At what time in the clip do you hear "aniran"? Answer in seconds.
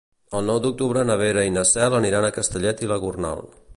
1.99-2.27